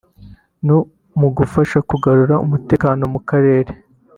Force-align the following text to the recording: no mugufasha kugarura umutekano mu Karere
no 0.65 0.77
mugufasha 1.19 1.77
kugarura 1.89 2.35
umutekano 2.45 3.03
mu 3.13 3.19
Karere 3.29 3.71